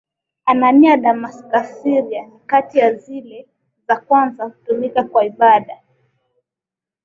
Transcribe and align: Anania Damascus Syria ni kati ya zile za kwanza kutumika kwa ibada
Anania 0.45 0.97
Damascus 0.97 1.81
Syria 1.83 2.25
ni 2.27 2.39
kati 2.45 2.79
ya 2.79 2.93
zile 2.93 3.47
za 3.87 3.95
kwanza 3.95 4.49
kutumika 4.49 5.03
kwa 5.03 5.25
ibada 5.25 5.77